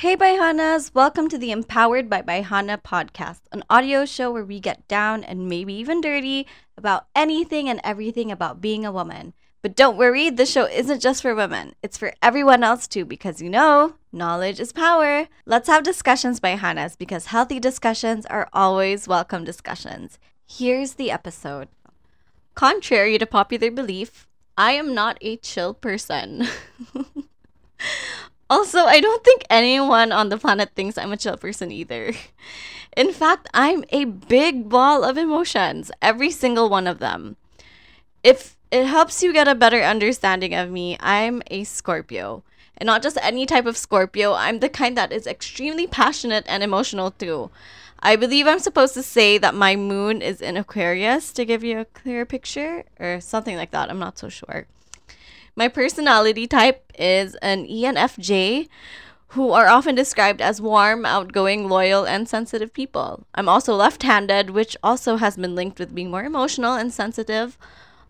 Hey, 0.00 0.14
Bayhanas! 0.14 0.92
Welcome 0.92 1.30
to 1.30 1.38
the 1.38 1.50
Empowered 1.50 2.10
by 2.10 2.20
Bayhana 2.20 2.82
podcast, 2.82 3.40
an 3.50 3.64
audio 3.70 4.04
show 4.04 4.30
where 4.30 4.44
we 4.44 4.60
get 4.60 4.86
down 4.88 5.24
and 5.24 5.48
maybe 5.48 5.72
even 5.72 6.02
dirty 6.02 6.46
about 6.76 7.06
anything 7.16 7.66
and 7.70 7.80
everything 7.82 8.30
about 8.30 8.60
being 8.60 8.84
a 8.84 8.92
woman. 8.92 9.32
But 9.62 9.74
don't 9.74 9.96
worry, 9.96 10.28
the 10.28 10.44
show 10.44 10.66
isn't 10.66 11.00
just 11.00 11.22
for 11.22 11.34
women, 11.34 11.74
it's 11.82 11.96
for 11.96 12.12
everyone 12.20 12.62
else 12.62 12.86
too, 12.86 13.06
because 13.06 13.40
you 13.40 13.48
know, 13.48 13.94
knowledge 14.12 14.60
is 14.60 14.70
power. 14.70 15.28
Let's 15.46 15.68
have 15.68 15.82
discussions, 15.82 16.40
Bayhanas, 16.40 16.98
because 16.98 17.32
healthy 17.32 17.58
discussions 17.58 18.26
are 18.26 18.50
always 18.52 19.08
welcome 19.08 19.44
discussions. 19.44 20.18
Here's 20.46 20.96
the 20.96 21.10
episode. 21.10 21.68
Contrary 22.54 23.16
to 23.16 23.24
popular 23.24 23.70
belief, 23.70 24.28
I 24.58 24.72
am 24.72 24.94
not 24.94 25.16
a 25.22 25.38
chill 25.38 25.72
person. 25.72 26.48
Also, 28.48 28.80
I 28.84 29.00
don't 29.00 29.24
think 29.24 29.42
anyone 29.50 30.12
on 30.12 30.28
the 30.28 30.38
planet 30.38 30.70
thinks 30.74 30.96
I'm 30.96 31.12
a 31.12 31.16
chill 31.16 31.36
person 31.36 31.72
either. 31.72 32.12
In 32.96 33.12
fact, 33.12 33.48
I'm 33.52 33.84
a 33.90 34.04
big 34.04 34.68
ball 34.68 35.04
of 35.04 35.18
emotions, 35.18 35.90
every 36.00 36.30
single 36.30 36.68
one 36.68 36.86
of 36.86 36.98
them. 36.98 37.36
If 38.22 38.56
it 38.70 38.86
helps 38.86 39.22
you 39.22 39.32
get 39.32 39.48
a 39.48 39.54
better 39.54 39.82
understanding 39.82 40.54
of 40.54 40.70
me, 40.70 40.96
I'm 41.00 41.42
a 41.48 41.64
Scorpio. 41.64 42.44
And 42.78 42.86
not 42.86 43.02
just 43.02 43.18
any 43.20 43.46
type 43.46 43.66
of 43.66 43.76
Scorpio, 43.76 44.34
I'm 44.34 44.60
the 44.60 44.68
kind 44.68 44.96
that 44.96 45.12
is 45.12 45.26
extremely 45.26 45.86
passionate 45.86 46.44
and 46.46 46.62
emotional 46.62 47.10
too. 47.10 47.50
I 48.00 48.16
believe 48.16 48.46
I'm 48.46 48.58
supposed 48.58 48.94
to 48.94 49.02
say 49.02 49.38
that 49.38 49.54
my 49.54 49.74
moon 49.74 50.22
is 50.22 50.40
in 50.40 50.56
Aquarius 50.56 51.32
to 51.32 51.44
give 51.44 51.64
you 51.64 51.80
a 51.80 51.84
clearer 51.84 52.26
picture, 52.26 52.84
or 53.00 53.20
something 53.20 53.56
like 53.56 53.70
that. 53.72 53.90
I'm 53.90 53.98
not 53.98 54.18
so 54.18 54.28
sure. 54.28 54.66
My 55.58 55.68
personality 55.68 56.46
type 56.46 56.92
is 56.98 57.34
an 57.36 57.66
ENFJ, 57.66 58.68
who 59.28 59.52
are 59.52 59.68
often 59.68 59.94
described 59.94 60.42
as 60.42 60.60
warm, 60.60 61.06
outgoing, 61.06 61.66
loyal, 61.66 62.06
and 62.06 62.28
sensitive 62.28 62.74
people. 62.74 63.24
I'm 63.34 63.48
also 63.48 63.74
left 63.74 64.02
handed, 64.02 64.50
which 64.50 64.76
also 64.82 65.16
has 65.16 65.36
been 65.36 65.54
linked 65.54 65.78
with 65.78 65.94
being 65.94 66.10
more 66.10 66.24
emotional 66.24 66.74
and 66.74 66.92
sensitive, 66.92 67.56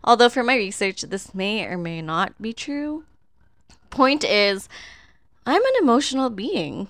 although 0.03 0.27
for 0.27 0.43
my 0.43 0.57
research, 0.57 1.03
this 1.03 1.33
may 1.33 1.65
or 1.65 1.77
may 1.77 2.01
not 2.01 2.39
be 2.41 2.51
true. 2.51 3.05
Point 3.89 4.25
is, 4.25 4.67
I'm 5.45 5.63
an 5.63 5.73
emotional 5.81 6.29
being. 6.29 6.89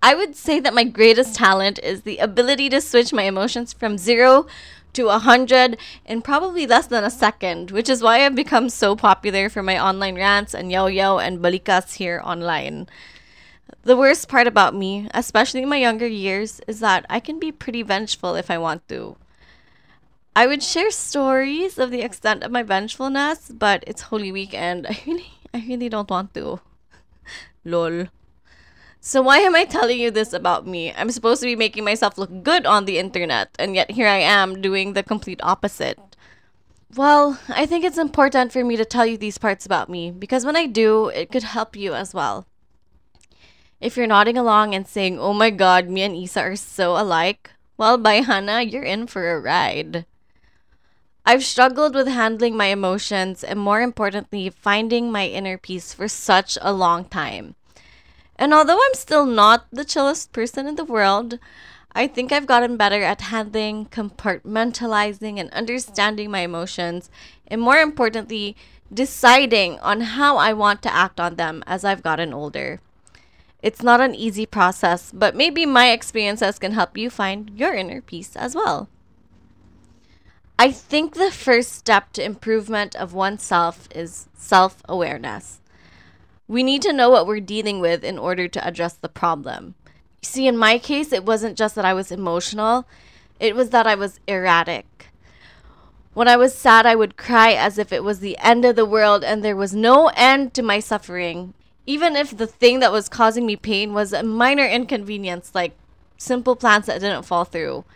I 0.00 0.14
would 0.14 0.34
say 0.36 0.60
that 0.60 0.74
my 0.74 0.84
greatest 0.84 1.34
talent 1.34 1.80
is 1.80 2.02
the 2.02 2.18
ability 2.18 2.68
to 2.70 2.80
switch 2.80 3.12
my 3.12 3.24
emotions 3.24 3.72
from 3.72 3.98
zero 3.98 4.46
to 4.94 5.06
100 5.06 5.76
in 6.04 6.22
probably 6.22 6.66
less 6.66 6.86
than 6.86 7.04
a 7.04 7.10
second, 7.10 7.70
which 7.70 7.88
is 7.88 8.02
why 8.02 8.24
I've 8.24 8.34
become 8.34 8.68
so 8.68 8.94
popular 8.96 9.48
for 9.48 9.62
my 9.62 9.78
online 9.78 10.16
rants 10.16 10.54
and 10.54 10.70
yo 10.70 10.86
yo 10.86 11.18
and 11.18 11.38
balikas 11.38 11.94
here 11.94 12.20
online. 12.24 12.88
The 13.82 13.96
worst 13.96 14.28
part 14.28 14.46
about 14.46 14.74
me, 14.74 15.08
especially 15.12 15.62
in 15.62 15.68
my 15.68 15.78
younger 15.78 16.06
years, 16.06 16.60
is 16.66 16.80
that 16.80 17.06
I 17.08 17.20
can 17.20 17.38
be 17.38 17.50
pretty 17.50 17.82
vengeful 17.82 18.34
if 18.36 18.50
I 18.50 18.58
want 18.58 18.86
to. 18.88 19.16
I 20.34 20.46
would 20.46 20.62
share 20.62 20.90
stories 20.90 21.78
of 21.78 21.90
the 21.90 22.02
extent 22.02 22.42
of 22.42 22.50
my 22.50 22.62
vengefulness, 22.62 23.50
but 23.50 23.84
it's 23.86 24.02
Holy 24.02 24.32
Week 24.32 24.54
and 24.54 24.86
I 24.90 25.02
really, 25.06 25.32
I 25.52 25.64
really 25.66 25.88
don't 25.88 26.08
want 26.08 26.34
to. 26.34 26.60
Lol. 27.64 28.06
So 29.04 29.20
why 29.20 29.38
am 29.38 29.56
I 29.56 29.64
telling 29.64 29.98
you 29.98 30.12
this 30.12 30.32
about 30.32 30.64
me? 30.64 30.92
I'm 30.92 31.10
supposed 31.10 31.40
to 31.40 31.46
be 31.46 31.56
making 31.56 31.82
myself 31.82 32.16
look 32.16 32.44
good 32.44 32.64
on 32.64 32.84
the 32.84 33.00
internet, 33.00 33.50
and 33.58 33.74
yet 33.74 33.90
here 33.90 34.06
I 34.06 34.18
am 34.18 34.62
doing 34.62 34.92
the 34.92 35.02
complete 35.02 35.40
opposite. 35.42 35.98
Well, 36.94 37.40
I 37.48 37.66
think 37.66 37.84
it's 37.84 37.98
important 37.98 38.52
for 38.52 38.62
me 38.62 38.76
to 38.76 38.84
tell 38.84 39.04
you 39.04 39.18
these 39.18 39.38
parts 39.38 39.66
about 39.66 39.88
me 39.88 40.12
because 40.12 40.46
when 40.46 40.54
I 40.54 40.66
do, 40.66 41.08
it 41.08 41.32
could 41.32 41.42
help 41.42 41.74
you 41.74 41.94
as 41.94 42.14
well. 42.14 42.46
If 43.80 43.96
you're 43.96 44.06
nodding 44.06 44.38
along 44.38 44.72
and 44.72 44.86
saying, 44.86 45.18
oh 45.18 45.32
my 45.32 45.50
god, 45.50 45.88
me 45.88 46.02
and 46.02 46.14
Issa 46.14 46.40
are 46.40 46.54
so 46.54 46.96
alike, 46.96 47.50
well, 47.76 47.98
Bayhana, 47.98 48.62
you're 48.62 48.84
in 48.84 49.08
for 49.08 49.32
a 49.32 49.40
ride. 49.40 50.06
I've 51.26 51.42
struggled 51.42 51.96
with 51.96 52.06
handling 52.06 52.56
my 52.56 52.66
emotions 52.66 53.42
and, 53.42 53.58
more 53.58 53.80
importantly, 53.80 54.48
finding 54.48 55.10
my 55.10 55.26
inner 55.26 55.58
peace 55.58 55.92
for 55.92 56.06
such 56.06 56.56
a 56.62 56.72
long 56.72 57.04
time. 57.04 57.56
And 58.36 58.52
although 58.52 58.78
I'm 58.78 58.94
still 58.94 59.26
not 59.26 59.66
the 59.70 59.84
chillest 59.84 60.32
person 60.32 60.66
in 60.66 60.76
the 60.76 60.84
world, 60.84 61.38
I 61.94 62.06
think 62.06 62.32
I've 62.32 62.46
gotten 62.46 62.76
better 62.76 63.02
at 63.02 63.20
handling, 63.20 63.86
compartmentalizing, 63.86 65.38
and 65.38 65.50
understanding 65.50 66.30
my 66.30 66.40
emotions, 66.40 67.10
and 67.46 67.60
more 67.60 67.76
importantly, 67.76 68.56
deciding 68.92 69.78
on 69.80 70.00
how 70.00 70.36
I 70.38 70.52
want 70.52 70.82
to 70.82 70.94
act 70.94 71.20
on 71.20 71.36
them 71.36 71.62
as 71.66 71.84
I've 71.84 72.02
gotten 72.02 72.32
older. 72.32 72.80
It's 73.62 73.82
not 73.82 74.00
an 74.00 74.14
easy 74.14 74.44
process, 74.44 75.12
but 75.12 75.36
maybe 75.36 75.64
my 75.66 75.90
experiences 75.92 76.58
can 76.58 76.72
help 76.72 76.96
you 76.96 77.10
find 77.10 77.50
your 77.54 77.74
inner 77.74 78.00
peace 78.00 78.34
as 78.34 78.54
well. 78.54 78.88
I 80.58 80.70
think 80.72 81.14
the 81.14 81.30
first 81.30 81.72
step 81.72 82.12
to 82.12 82.24
improvement 82.24 82.96
of 82.96 83.14
oneself 83.14 83.88
is 83.94 84.28
self 84.36 84.82
awareness. 84.88 85.61
We 86.52 86.62
need 86.62 86.82
to 86.82 86.92
know 86.92 87.08
what 87.08 87.26
we're 87.26 87.40
dealing 87.40 87.80
with 87.80 88.04
in 88.04 88.18
order 88.18 88.46
to 88.46 88.66
address 88.66 88.92
the 88.92 89.08
problem. 89.08 89.74
See, 90.20 90.46
in 90.46 90.58
my 90.58 90.76
case, 90.76 91.10
it 91.10 91.24
wasn't 91.24 91.56
just 91.56 91.74
that 91.76 91.86
I 91.86 91.94
was 91.94 92.12
emotional, 92.12 92.86
it 93.40 93.56
was 93.56 93.70
that 93.70 93.86
I 93.86 93.94
was 93.94 94.20
erratic. 94.28 95.08
When 96.12 96.28
I 96.28 96.36
was 96.36 96.54
sad, 96.54 96.84
I 96.84 96.94
would 96.94 97.16
cry 97.16 97.52
as 97.54 97.78
if 97.78 97.90
it 97.90 98.04
was 98.04 98.20
the 98.20 98.36
end 98.36 98.66
of 98.66 98.76
the 98.76 98.84
world 98.84 99.24
and 99.24 99.42
there 99.42 99.56
was 99.56 99.74
no 99.74 100.08
end 100.08 100.52
to 100.52 100.62
my 100.62 100.78
suffering, 100.78 101.54
even 101.86 102.16
if 102.16 102.36
the 102.36 102.46
thing 102.46 102.80
that 102.80 102.92
was 102.92 103.08
causing 103.08 103.46
me 103.46 103.56
pain 103.56 103.94
was 103.94 104.12
a 104.12 104.22
minor 104.22 104.66
inconvenience, 104.66 105.54
like 105.54 105.74
simple 106.18 106.54
plans 106.54 106.84
that 106.84 107.00
didn't 107.00 107.24
fall 107.24 107.46
through. 107.46 107.86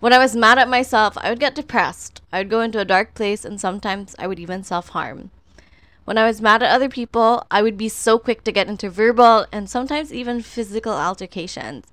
When 0.00 0.14
I 0.14 0.18
was 0.18 0.34
mad 0.34 0.56
at 0.56 0.70
myself, 0.70 1.18
I 1.18 1.28
would 1.28 1.38
get 1.38 1.54
depressed. 1.54 2.22
I 2.32 2.38
would 2.38 2.48
go 2.48 2.62
into 2.62 2.80
a 2.80 2.86
dark 2.86 3.12
place 3.12 3.44
and 3.44 3.60
sometimes 3.60 4.16
I 4.18 4.26
would 4.26 4.40
even 4.40 4.64
self 4.64 4.88
harm. 4.88 5.30
When 6.04 6.18
I 6.18 6.26
was 6.26 6.42
mad 6.42 6.62
at 6.62 6.70
other 6.70 6.90
people, 6.90 7.46
I 7.50 7.62
would 7.62 7.78
be 7.78 7.88
so 7.88 8.18
quick 8.18 8.44
to 8.44 8.52
get 8.52 8.68
into 8.68 8.90
verbal 8.90 9.46
and 9.50 9.70
sometimes 9.70 10.12
even 10.12 10.42
physical 10.42 10.92
altercations. 10.92 11.86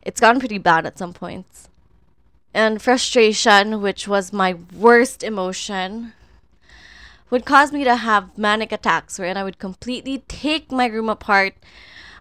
It's 0.00 0.20
gotten 0.20 0.40
pretty 0.40 0.56
bad 0.56 0.86
at 0.86 0.96
some 0.96 1.12
points. 1.12 1.68
And 2.54 2.80
frustration, 2.80 3.82
which 3.82 4.08
was 4.08 4.32
my 4.32 4.56
worst 4.74 5.22
emotion, 5.22 6.14
would 7.28 7.44
cause 7.44 7.70
me 7.70 7.84
to 7.84 7.96
have 7.96 8.38
manic 8.38 8.72
attacks 8.72 9.18
wherein 9.18 9.36
I 9.36 9.44
would 9.44 9.58
completely 9.58 10.24
take 10.28 10.72
my 10.72 10.86
room 10.86 11.10
apart. 11.10 11.52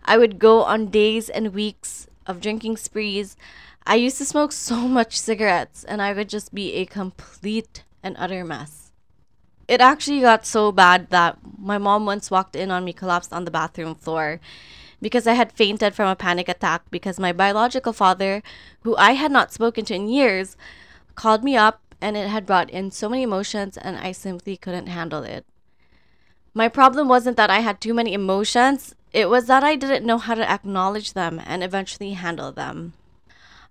I 0.03 0.17
would 0.17 0.39
go 0.39 0.63
on 0.63 0.87
days 0.87 1.29
and 1.29 1.53
weeks 1.53 2.07
of 2.25 2.41
drinking 2.41 2.75
sprees. 2.75 3.37
I 3.85 3.95
used 3.95 4.17
to 4.17 4.25
smoke 4.25 4.51
so 4.51 4.75
much 4.89 5.17
cigarettes 5.17 5.85
and 5.85 6.01
I 6.01 6.11
would 6.11 6.27
just 6.27 6.53
be 6.53 6.73
a 6.73 6.85
complete 6.85 7.83
and 8.03 8.17
utter 8.19 8.43
mess 8.43 8.86
it 9.67 9.81
actually 9.81 10.21
got 10.21 10.45
so 10.45 10.71
bad 10.71 11.09
that 11.09 11.37
my 11.57 11.77
mom 11.77 12.05
once 12.05 12.31
walked 12.31 12.55
in 12.55 12.71
on 12.71 12.85
me 12.85 12.93
collapsed 12.93 13.33
on 13.33 13.45
the 13.45 13.51
bathroom 13.51 13.95
floor 13.95 14.39
because 15.01 15.27
I 15.27 15.33
had 15.33 15.51
fainted 15.51 15.93
from 15.93 16.07
a 16.07 16.15
panic 16.15 16.49
attack 16.49 16.83
because 16.89 17.19
my 17.19 17.31
biological 17.31 17.93
father, 17.93 18.41
who 18.81 18.95
I 18.95 19.11
had 19.11 19.31
not 19.31 19.53
spoken 19.53 19.85
to 19.85 19.95
in 19.95 20.07
years, 20.07 20.57
called 21.15 21.43
me 21.43 21.55
up 21.55 21.81
and 22.01 22.15
it 22.15 22.27
had 22.27 22.45
brought 22.45 22.69
in 22.69 22.91
so 22.91 23.09
many 23.09 23.23
emotions 23.23 23.77
and 23.77 23.97
I 23.97 24.11
simply 24.11 24.57
couldn't 24.57 24.87
handle 24.87 25.23
it. 25.23 25.45
My 26.53 26.69
problem 26.69 27.07
wasn't 27.07 27.37
that 27.37 27.49
I 27.49 27.59
had 27.59 27.81
too 27.81 27.93
many 27.93 28.13
emotions, 28.13 28.95
it 29.13 29.29
was 29.29 29.45
that 29.45 29.63
I 29.63 29.75
didn't 29.75 30.05
know 30.05 30.17
how 30.17 30.35
to 30.35 30.49
acknowledge 30.49 31.13
them 31.13 31.41
and 31.45 31.63
eventually 31.63 32.13
handle 32.13 32.51
them. 32.51 32.93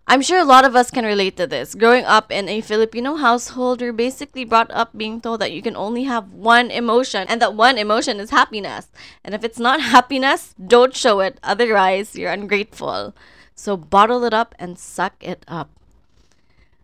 I'm 0.08 0.22
sure 0.22 0.38
a 0.38 0.44
lot 0.44 0.64
of 0.64 0.76
us 0.76 0.92
can 0.92 1.04
relate 1.04 1.36
to 1.36 1.48
this. 1.48 1.74
Growing 1.74 2.04
up 2.04 2.30
in 2.30 2.48
a 2.48 2.60
Filipino 2.60 3.16
household, 3.16 3.80
you're 3.80 3.92
basically 3.92 4.44
brought 4.44 4.70
up 4.70 4.96
being 4.96 5.20
told 5.20 5.40
that 5.40 5.50
you 5.50 5.60
can 5.60 5.74
only 5.74 6.04
have 6.04 6.32
one 6.32 6.70
emotion 6.70 7.26
and 7.28 7.42
that 7.42 7.54
one 7.54 7.76
emotion 7.76 8.20
is 8.20 8.30
happiness. 8.30 8.86
And 9.24 9.34
if 9.34 9.42
it's 9.42 9.58
not 9.58 9.80
happiness, 9.96 10.54
don't 10.64 10.94
show 10.94 11.18
it. 11.18 11.40
Otherwise, 11.42 12.14
you're 12.14 12.30
ungrateful. 12.30 13.16
So 13.56 13.76
bottle 13.76 14.22
it 14.22 14.32
up 14.32 14.54
and 14.60 14.78
suck 14.78 15.14
it 15.20 15.44
up. 15.48 15.70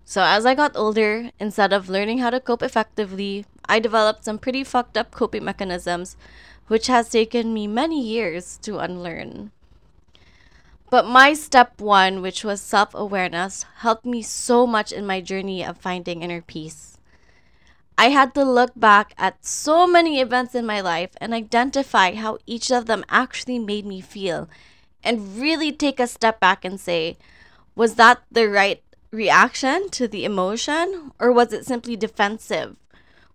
So 0.05 0.23
as 0.23 0.44
I 0.44 0.56
got 0.56 0.76
older, 0.76 1.31
instead 1.38 1.73
of 1.73 1.88
learning 1.88 2.19
how 2.19 2.31
to 2.31 2.41
cope 2.41 2.62
effectively, 2.62 3.46
I 3.69 3.79
developed 3.79 4.25
some 4.25 4.41
pretty 4.41 4.64
fucked 4.64 4.99
up 4.99 5.12
coping 5.12 5.44
mechanisms, 5.44 6.17
which 6.67 6.88
has 6.88 7.08
taken 7.08 7.55
me 7.55 7.69
many 7.69 8.02
years 8.02 8.58
to 8.62 8.81
unlearn. 8.81 9.52
But 10.93 11.06
my 11.06 11.33
step 11.33 11.81
one, 11.81 12.21
which 12.21 12.44
was 12.44 12.61
self 12.61 12.93
awareness, 12.93 13.65
helped 13.77 14.05
me 14.05 14.21
so 14.21 14.67
much 14.67 14.93
in 14.93 15.06
my 15.06 15.23
journey 15.23 15.65
of 15.65 15.79
finding 15.79 16.21
inner 16.21 16.43
peace. 16.43 16.99
I 17.97 18.11
had 18.11 18.35
to 18.35 18.44
look 18.44 18.73
back 18.77 19.15
at 19.17 19.43
so 19.43 19.87
many 19.87 20.21
events 20.21 20.55
in 20.55 20.67
my 20.67 20.83
life 20.83 21.12
and 21.17 21.33
identify 21.33 22.15
how 22.15 22.41
each 22.44 22.71
of 22.71 22.85
them 22.85 23.06
actually 23.09 23.59
made 23.59 23.87
me 23.87 24.03
feel, 24.03 24.50
and 25.03 25.41
really 25.41 25.73
take 25.73 25.99
a 25.99 26.06
step 26.06 26.39
back 26.41 26.62
and 26.62 26.79
say, 26.79 27.17
was 27.75 27.94
that 27.94 28.21
the 28.31 28.50
right 28.50 28.83
reaction 29.11 29.89
to 29.97 30.06
the 30.06 30.27
emotion, 30.27 31.12
or 31.19 31.33
was 31.33 31.55
it 31.55 31.65
simply 31.65 31.97
defensive? 31.97 32.77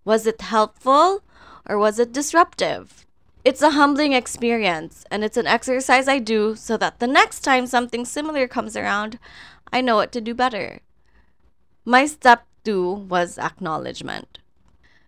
Was 0.04 0.28
it 0.28 0.42
helpful, 0.42 1.24
or 1.68 1.76
was 1.76 1.98
it 1.98 2.12
disruptive? 2.12 3.04
It's 3.48 3.62
a 3.62 3.70
humbling 3.70 4.12
experience, 4.12 5.06
and 5.10 5.24
it's 5.24 5.38
an 5.38 5.46
exercise 5.46 6.06
I 6.06 6.18
do 6.18 6.54
so 6.54 6.76
that 6.76 6.98
the 6.98 7.06
next 7.06 7.40
time 7.40 7.66
something 7.66 8.04
similar 8.04 8.46
comes 8.46 8.76
around, 8.76 9.18
I 9.72 9.80
know 9.80 9.96
what 9.96 10.12
to 10.12 10.20
do 10.20 10.34
better. 10.34 10.80
My 11.82 12.04
step 12.04 12.44
two 12.62 13.08
was 13.08 13.38
acknowledgement. 13.38 14.40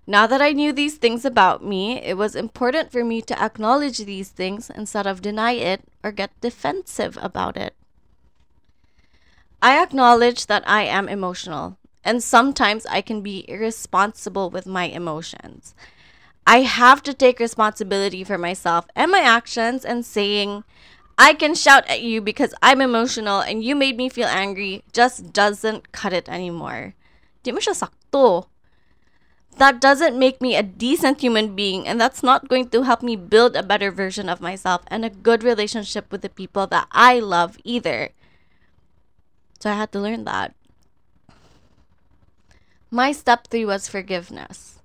Now 0.06 0.26
that 0.26 0.40
I 0.40 0.52
knew 0.52 0.72
these 0.72 0.96
things 0.96 1.26
about 1.26 1.62
me, 1.62 2.00
it 2.00 2.16
was 2.16 2.34
important 2.34 2.90
for 2.90 3.04
me 3.04 3.20
to 3.20 3.38
acknowledge 3.38 3.98
these 3.98 4.30
things 4.30 4.70
instead 4.70 5.06
of 5.06 5.20
deny 5.20 5.52
it 5.52 5.82
or 6.02 6.10
get 6.10 6.40
defensive 6.40 7.18
about 7.20 7.58
it. 7.58 7.74
I 9.60 9.82
acknowledge 9.82 10.46
that 10.46 10.66
I 10.66 10.84
am 10.84 11.10
emotional, 11.10 11.76
and 12.02 12.22
sometimes 12.22 12.86
I 12.86 13.02
can 13.02 13.20
be 13.20 13.44
irresponsible 13.50 14.48
with 14.48 14.64
my 14.64 14.84
emotions. 14.84 15.74
I 16.50 16.62
have 16.62 17.00
to 17.04 17.14
take 17.14 17.38
responsibility 17.38 18.24
for 18.24 18.36
myself 18.36 18.84
and 18.96 19.12
my 19.12 19.20
actions 19.20 19.84
and 19.84 20.04
saying, 20.04 20.64
I 21.16 21.32
can 21.32 21.54
shout 21.54 21.86
at 21.86 22.02
you 22.02 22.20
because 22.20 22.52
I'm 22.60 22.80
emotional 22.80 23.38
and 23.38 23.62
you 23.62 23.76
made 23.76 23.96
me 23.96 24.08
feel 24.08 24.26
angry 24.26 24.82
just 24.92 25.32
doesn't 25.32 25.92
cut 25.92 26.12
it 26.12 26.28
anymore. 26.28 26.94
That 29.58 29.80
doesn't 29.80 30.18
make 30.18 30.42
me 30.42 30.56
a 30.56 30.64
decent 30.64 31.20
human 31.20 31.54
being 31.54 31.86
and 31.86 32.00
that's 32.00 32.24
not 32.24 32.48
going 32.48 32.68
to 32.70 32.82
help 32.82 33.00
me 33.00 33.14
build 33.14 33.54
a 33.54 33.62
better 33.62 33.92
version 33.92 34.28
of 34.28 34.40
myself 34.40 34.82
and 34.88 35.04
a 35.04 35.10
good 35.10 35.44
relationship 35.44 36.10
with 36.10 36.22
the 36.22 36.28
people 36.28 36.66
that 36.66 36.88
I 36.90 37.20
love 37.20 37.58
either. 37.62 38.10
So 39.60 39.70
I 39.70 39.74
had 39.74 39.92
to 39.92 40.00
learn 40.00 40.24
that. 40.24 40.56
My 42.90 43.12
step 43.12 43.46
three 43.46 43.64
was 43.64 43.86
forgiveness. 43.86 44.79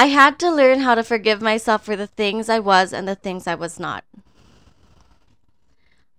I 0.00 0.06
had 0.06 0.38
to 0.38 0.50
learn 0.50 0.80
how 0.80 0.94
to 0.94 1.04
forgive 1.04 1.42
myself 1.42 1.84
for 1.84 1.94
the 1.94 2.06
things 2.06 2.48
I 2.48 2.58
was 2.58 2.94
and 2.94 3.06
the 3.06 3.14
things 3.14 3.46
I 3.46 3.54
was 3.54 3.78
not. 3.78 4.02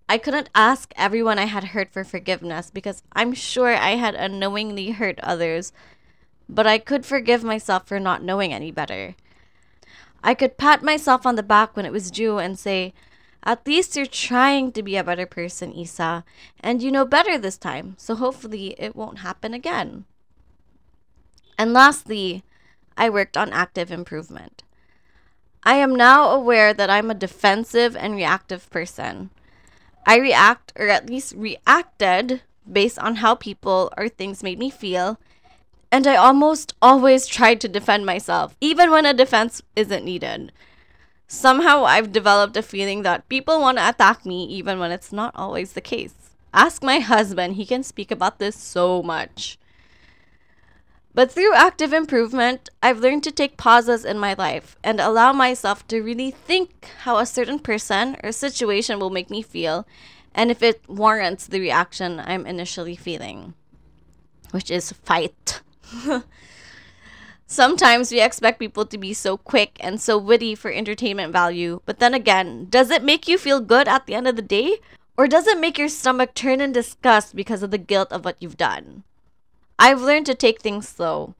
I 0.07 0.19
couldn't 0.19 0.51
ask 0.54 0.94
everyone 0.95 1.39
I 1.39 1.45
had 1.45 1.74
hurt 1.74 1.92
for 1.92 2.04
forgiveness 2.04 2.69
because 2.69 3.01
I'm 3.13 3.33
sure 3.33 3.74
I 3.74 3.95
had 3.95 4.13
unknowingly 4.13 4.92
hurt 4.92 5.19
others, 5.22 5.74
but 6.48 6.68
I 6.68 6.78
could 6.78 7.07
forgive 7.07 7.44
myself 7.44 7.88
for 7.88 8.00
not 8.00 8.22
knowing 8.22 8.54
any 8.54 8.69
better. 8.69 9.16
I 10.24 10.36
could 10.36 10.60
pat 10.60 10.84
myself 10.84 11.25
on 11.25 11.34
the 11.34 11.42
back 11.42 11.75
when 11.75 11.88
it 11.88 11.92
was 11.92 12.12
due 12.12 12.38
and 12.38 12.60
say, 12.60 12.94
at 13.44 13.66
least 13.66 13.95
you're 13.95 14.06
trying 14.06 14.72
to 14.74 14.84
be 14.84 14.95
a 14.95 15.04
better 15.04 15.25
person, 15.25 15.74
Issa, 15.74 16.24
and 16.60 16.84
you 16.84 16.92
know 16.92 17.04
better 17.04 17.36
this 17.36 17.57
time, 17.57 17.95
so 17.98 18.13
hopefully 18.13 18.75
it 18.77 18.95
won't 18.95 19.25
happen 19.25 19.56
again. 19.56 20.06
And 21.57 21.74
lastly, 21.74 22.44
I 23.01 23.09
worked 23.09 23.36
on 23.36 23.51
active 23.51 23.92
improvement. 23.92 24.62
I 25.63 25.77
am 25.77 25.95
now 25.95 26.30
aware 26.30 26.71
that 26.71 26.92
I'm 26.92 27.09
a 27.09 27.15
defensive 27.15 27.98
and 27.98 28.15
reactive 28.15 28.69
person. 28.69 29.31
I 30.06 30.19
react, 30.19 30.71
or 30.75 30.88
at 30.88 31.09
least 31.09 31.33
reacted, 31.36 32.44
based 32.71 33.00
on 33.00 33.15
how 33.15 33.33
people 33.33 33.92
or 33.98 34.07
things 34.07 34.44
made 34.44 34.59
me 34.59 34.69
feel, 34.69 35.19
and 35.92 36.06
I 36.06 36.15
almost 36.15 36.75
always 36.80 37.25
tried 37.25 37.59
to 37.62 37.68
defend 37.68 38.06
myself, 38.06 38.56
even 38.62 38.92
when 38.92 39.07
a 39.07 39.15
defense 39.15 39.63
isn't 39.75 40.06
needed. 40.06 40.51
Somehow 41.27 41.86
I've 41.86 42.12
developed 42.12 42.56
a 42.56 42.62
feeling 42.62 43.01
that 43.01 43.27
people 43.30 43.62
want 43.62 43.80
to 43.80 43.89
attack 43.89 44.27
me 44.27 44.45
even 44.45 44.77
when 44.77 44.92
it's 44.92 45.12
not 45.12 45.36
always 45.36 45.74
the 45.74 45.81
case. 45.81 46.13
Ask 46.53 46.83
my 46.83 47.00
husband, 47.00 47.56
he 47.56 47.65
can 47.65 47.81
speak 47.81 48.12
about 48.12 48.38
this 48.38 48.56
so 48.56 49.01
much. 49.01 49.57
But 51.13 51.31
through 51.31 51.54
active 51.54 51.92
improvement, 51.92 52.69
I've 52.81 53.00
learned 53.00 53.24
to 53.25 53.31
take 53.31 53.58
pauses 53.58 54.06
in 54.06 54.18
my 54.18 54.34
life 54.34 54.78
and 54.84 55.00
allow 55.00 55.34
myself 55.34 55.86
to 55.88 56.02
really 56.02 56.31
think 56.31 56.88
how 57.00 57.18
a 57.18 57.25
certain 57.25 57.60
person 57.60 58.16
or 58.24 58.31
situation 58.31 59.00
will 59.00 59.10
make 59.10 59.30
me 59.30 59.42
feel 59.42 59.86
and 60.34 60.50
if 60.50 60.63
it 60.63 60.81
warrants 60.88 61.48
the 61.48 61.60
reaction 61.60 62.19
I'm 62.19 62.46
initially 62.46 62.96
feeling, 62.96 63.54
which 64.52 64.72
is 64.72 64.92
fight. 64.92 65.62
Sometimes 67.48 68.12
we 68.12 68.22
expect 68.22 68.60
people 68.60 68.86
to 68.86 68.98
be 68.98 69.13
so 69.13 69.36
quick 69.36 69.75
and 69.81 70.00
so 70.00 70.18
witty 70.18 70.56
for 70.56 70.72
entertainment 70.72 71.34
value, 71.34 71.81
but 71.86 72.00
then 72.00 72.13
again, 72.13 72.68
does 72.69 72.90
it 72.90 73.04
make 73.04 73.28
you 73.28 73.38
feel 73.38 73.60
good 73.60 73.90
at 73.90 74.06
the 74.06 74.16
end 74.16 74.28
of 74.28 74.38
the 74.38 74.42
day? 74.42 74.78
Or 75.18 75.28
does 75.28 75.46
it 75.48 75.60
make 75.60 75.78
your 75.78 75.90
stomach 75.90 76.34
turn 76.34 76.62
in 76.62 76.72
disgust 76.72 77.36
because 77.36 77.62
of 77.62 77.72
the 77.72 77.78
guilt 77.78 78.13
of 78.13 78.24
what 78.24 78.38
you've 78.40 78.56
done? 78.56 79.04
I've 79.83 80.00
learned 80.00 80.28
to 80.28 80.36
take 80.36 80.62
things 80.62 80.88
slow. 80.88 81.33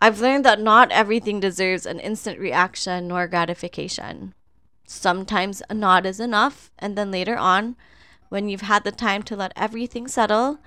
I've 0.00 0.20
learned 0.20 0.44
that 0.46 0.60
not 0.60 0.90
everything 0.90 1.38
deserves 1.38 1.86
an 1.86 2.00
instant 2.00 2.40
reaction 2.40 3.06
nor 3.06 3.28
gratification. 3.28 4.34
Sometimes 4.84 5.62
a 5.70 5.74
nod 5.74 6.06
is 6.06 6.18
enough, 6.18 6.72
and 6.76 6.98
then 6.98 7.12
later 7.12 7.36
on, 7.36 7.76
when 8.30 8.48
you've 8.48 8.62
had 8.62 8.82
the 8.82 8.90
time 8.90 9.22
to 9.22 9.36
let 9.36 9.52
everything 9.54 10.08
settle, 10.08 10.58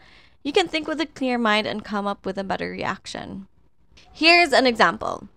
you 0.42 0.54
can 0.54 0.70
think 0.70 0.88
with 0.88 1.02
a 1.02 1.06
clear 1.06 1.38
mind 1.38 1.68
and 1.68 1.84
come 1.84 2.08
up 2.08 2.26
with 2.26 2.38
a 2.38 2.46
better 2.46 2.70
reaction. 2.70 3.48
Here's 4.14 4.54
an 4.54 4.66
example. 4.66 5.28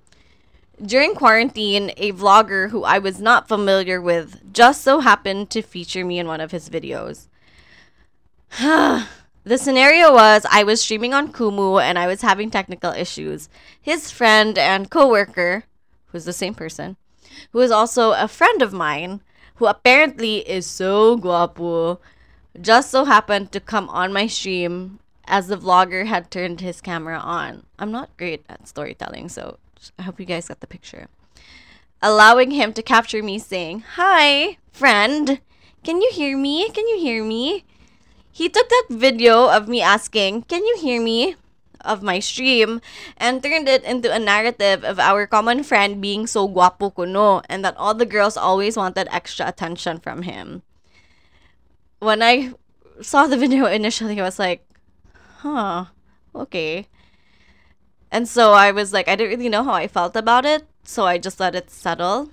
During 0.81 1.17
quarantine, 1.17 1.91
a 1.97 2.13
vlogger 2.13 2.71
who 2.71 2.85
I 2.85 3.01
was 3.01 3.21
not 3.21 3.49
familiar 3.49 4.01
with 4.01 4.53
just 4.53 4.81
so 4.81 5.01
happened 5.01 5.51
to 5.51 5.61
feature 5.61 6.05
me 6.05 6.21
in 6.21 6.29
one 6.29 6.41
of 6.41 6.53
his 6.53 6.71
videos. 6.71 7.27
the 9.47 9.57
scenario 9.57 10.13
was 10.13 10.45
I 10.51 10.65
was 10.65 10.83
streaming 10.83 11.15
on 11.15 11.33
Kumu 11.33 11.81
and 11.81 11.97
I 11.97 12.09
was 12.09 12.23
having 12.23 12.51
technical 12.51 12.91
issues. 12.91 13.49
His 13.81 14.11
friend 14.11 14.59
and 14.59 14.91
coworker, 14.91 15.63
who's 16.07 16.25
the 16.25 16.33
same 16.33 16.53
person, 16.53 16.97
who 17.53 17.61
is 17.61 17.71
also 17.71 18.11
a 18.11 18.27
friend 18.27 18.61
of 18.61 18.73
mine, 18.73 19.21
who 19.55 19.67
apparently 19.67 20.39
is 20.39 20.67
so 20.67 21.17
guapo, 21.17 22.01
just 22.61 22.91
so 22.91 23.05
happened 23.05 23.53
to 23.53 23.61
come 23.61 23.89
on 23.91 24.13
my 24.13 24.27
stream 24.27 24.99
as 25.29 25.47
the 25.47 25.57
vlogger 25.57 26.07
had 26.07 26.29
turned 26.29 26.61
his 26.61 26.81
camera 26.81 27.19
on. 27.19 27.67
I'm 27.79 27.93
not 27.93 28.17
great 28.17 28.45
at 28.49 28.67
storytelling, 28.67 29.29
so 29.29 29.59
I 29.97 30.03
hope 30.03 30.19
you 30.19 30.27
guys 30.27 30.49
got 30.49 30.59
the 30.59 30.67
picture. 30.67 31.07
Allowing 32.03 32.51
him 32.51 32.73
to 32.73 32.83
capture 32.83 33.23
me 33.23 33.39
saying, 33.39 33.85
Hi, 33.95 34.59
friend. 34.73 35.41
Can 35.85 36.03
you 36.03 36.11
hear 36.13 36.37
me? 36.37 36.69
Can 36.71 36.89
you 36.89 36.99
hear 36.99 37.23
me? 37.23 37.65
He 38.37 38.51
took 38.51 38.69
that 38.69 38.87
video 38.91 39.49
of 39.49 39.67
me 39.67 39.81
asking, 39.81 40.43
Can 40.43 40.61
you 40.61 40.77
hear 40.77 41.01
me? 41.01 41.37
of 41.81 42.03
my 42.03 42.19
stream 42.19 42.81
and 43.17 43.41
turned 43.41 43.69
it 43.69 43.85
into 43.85 44.13
a 44.13 44.19
narrative 44.19 44.83
of 44.83 44.99
our 44.99 45.25
common 45.25 45.63
friend 45.63 46.03
being 46.03 46.27
so 46.27 46.49
guapo 46.49 46.91
kuno 46.91 47.41
and 47.49 47.65
that 47.65 47.77
all 47.77 47.95
the 47.95 48.05
girls 48.05 48.37
always 48.37 48.77
wanted 48.77 49.07
extra 49.13 49.47
attention 49.47 50.01
from 50.01 50.23
him. 50.23 50.63
When 52.01 52.23
I 52.23 52.53
saw 53.01 53.29
the 53.29 53.39
video 53.39 53.67
initially, 53.81 54.21
I 54.21 54.25
was 54.25 54.39
like, 54.41 54.67
huh, 55.39 55.87
okay. 56.35 56.89
And 58.11 58.27
so 58.27 58.53
I 58.53 58.73
was 58.73 58.93
like, 58.93 59.07
I 59.07 59.15
didn't 59.15 59.39
really 59.39 59.49
know 59.49 59.63
how 59.63 59.75
I 59.75 59.87
felt 59.87 60.17
about 60.17 60.45
it, 60.45 60.67
so 60.83 61.07
I 61.07 61.19
just 61.19 61.39
let 61.39 61.55
it 61.55 61.71
settle. 61.71 62.31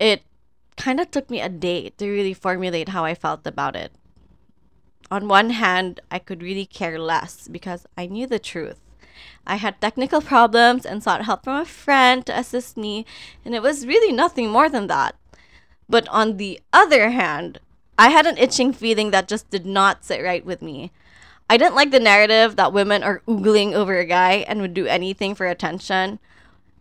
It 0.00 0.22
kind 0.76 0.98
of 0.98 1.12
took 1.12 1.30
me 1.30 1.40
a 1.40 1.48
day 1.48 1.90
to 1.96 2.10
really 2.10 2.34
formulate 2.34 2.90
how 2.90 3.04
I 3.04 3.14
felt 3.14 3.46
about 3.46 3.76
it. 3.76 3.92
On 5.10 5.26
one 5.26 5.50
hand, 5.50 6.00
I 6.10 6.20
could 6.20 6.42
really 6.42 6.66
care 6.66 6.98
less 6.98 7.48
because 7.48 7.86
I 7.98 8.06
knew 8.06 8.28
the 8.28 8.38
truth. 8.38 8.78
I 9.46 9.56
had 9.56 9.80
technical 9.80 10.20
problems 10.20 10.86
and 10.86 11.02
sought 11.02 11.24
help 11.24 11.44
from 11.44 11.60
a 11.60 11.64
friend 11.64 12.24
to 12.26 12.38
assist 12.38 12.76
me, 12.76 13.04
and 13.44 13.54
it 13.54 13.62
was 13.62 13.86
really 13.86 14.12
nothing 14.12 14.50
more 14.50 14.68
than 14.68 14.86
that. 14.86 15.16
But 15.88 16.06
on 16.08 16.36
the 16.36 16.60
other 16.72 17.10
hand, 17.10 17.58
I 17.98 18.10
had 18.10 18.24
an 18.24 18.38
itching 18.38 18.72
feeling 18.72 19.10
that 19.10 19.26
just 19.26 19.50
did 19.50 19.66
not 19.66 20.04
sit 20.04 20.22
right 20.22 20.46
with 20.46 20.62
me. 20.62 20.92
I 21.50 21.56
didn't 21.56 21.74
like 21.74 21.90
the 21.90 21.98
narrative 21.98 22.54
that 22.54 22.72
women 22.72 23.02
are 23.02 23.26
oogling 23.26 23.74
over 23.74 23.98
a 23.98 24.06
guy 24.06 24.46
and 24.46 24.62
would 24.62 24.72
do 24.72 24.86
anything 24.86 25.34
for 25.34 25.50
attention. 25.50 26.20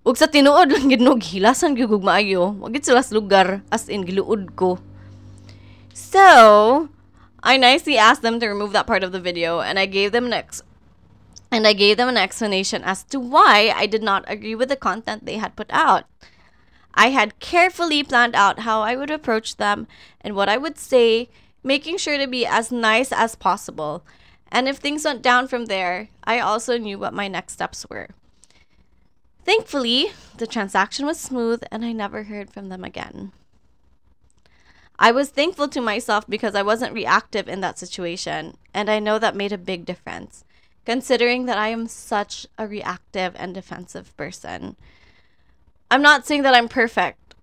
Ug 0.05 0.15
sa 0.15 0.29
tinuod 0.29 0.69
lang 0.73 0.93
gid 0.93 1.01
no 1.01 1.17
gilasan 1.17 1.73
gyud 1.73 2.05
maayo. 2.05 2.53
Wa 2.53 2.69
gid 2.69 2.85
sila 2.85 3.01
lugar 3.09 3.65
as 3.73 3.89
in 3.89 4.05
giluod 4.05 4.55
ko. 4.55 4.77
So, 5.91 6.87
I 7.41 7.57
nicely 7.57 7.97
asked 7.97 8.21
them 8.21 8.39
to 8.39 8.47
remove 8.47 8.73
that 8.73 8.87
part 8.87 9.03
of 9.03 9.11
the 9.11 9.19
video 9.19 9.61
and 9.61 9.79
I 9.79 9.85
gave 9.85 10.11
them 10.11 10.25
an 10.25 10.33
ex- 10.33 10.61
and 11.51 11.65
I 11.65 11.73
gave 11.73 11.97
them 11.97 12.09
an 12.09 12.17
explanation 12.17 12.83
as 12.83 13.03
to 13.05 13.19
why 13.19 13.73
I 13.75 13.85
did 13.85 14.03
not 14.03 14.25
agree 14.27 14.55
with 14.55 14.69
the 14.69 14.75
content 14.75 15.25
they 15.25 15.37
had 15.37 15.55
put 15.55 15.67
out. 15.69 16.05
I 16.93 17.09
had 17.09 17.39
carefully 17.39 18.03
planned 18.03 18.35
out 18.35 18.59
how 18.59 18.81
I 18.81 18.95
would 18.95 19.09
approach 19.09 19.57
them 19.57 19.87
and 20.21 20.35
what 20.35 20.49
I 20.49 20.57
would 20.57 20.77
say, 20.77 21.29
making 21.63 21.97
sure 21.97 22.17
to 22.17 22.27
be 22.27 22.45
as 22.45 22.71
nice 22.71 23.11
as 23.11 23.35
possible 23.35 24.03
and 24.51 24.67
if 24.67 24.77
things 24.77 25.05
went 25.05 25.21
down 25.21 25.47
from 25.47 25.65
there, 25.65 26.09
I 26.23 26.39
also 26.39 26.77
knew 26.77 26.97
what 26.97 27.13
my 27.13 27.27
next 27.27 27.53
steps 27.53 27.85
were. 27.89 28.09
Thankfully, 29.45 30.11
the 30.37 30.47
transaction 30.47 31.05
was 31.05 31.19
smooth 31.19 31.63
and 31.71 31.85
I 31.85 31.91
never 31.91 32.23
heard 32.23 32.51
from 32.51 32.69
them 32.69 32.83
again. 32.83 33.31
I 35.01 35.11
was 35.11 35.29
thankful 35.29 35.69
to 35.69 35.79
myself 35.79 36.27
because 36.27 36.55
I 36.55 36.61
wasn't 36.61 36.93
reactive 36.93 37.47
in 37.47 37.61
that 37.61 37.79
situation, 37.79 38.57
and 38.73 38.91
I 38.91 38.99
know 38.99 39.17
that 39.17 39.33
made 39.33 39.53
a 39.53 39.57
big 39.57 39.85
difference, 39.85 40.43
considering 40.85 41.45
that 41.45 41.57
I 41.57 41.69
am 41.69 41.87
such 41.87 42.45
a 42.57 42.67
reactive 42.67 43.33
and 43.37 43.55
defensive 43.55 44.15
person. 44.17 44.75
I'm 45.89 46.01
not 46.01 46.27
saying 46.27 46.41
that 46.41 46.53
I'm 46.53 46.67
perfect, 46.67 47.33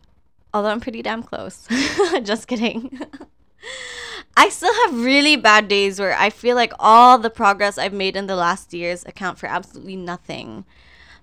although 0.52 0.68
I'm 0.68 0.80
pretty 0.80 1.00
damn 1.00 1.22
close. 1.22 1.66
Just 2.22 2.46
kidding. 2.46 3.00
I 4.36 4.50
still 4.50 4.74
have 4.84 5.02
really 5.02 5.36
bad 5.36 5.66
days 5.66 5.98
where 5.98 6.14
I 6.14 6.28
feel 6.28 6.56
like 6.56 6.74
all 6.78 7.16
the 7.16 7.30
progress 7.30 7.78
I've 7.78 7.94
made 7.94 8.16
in 8.16 8.26
the 8.26 8.36
last 8.36 8.74
years 8.74 9.02
account 9.06 9.38
for 9.38 9.46
absolutely 9.46 9.96
nothing. 9.96 10.66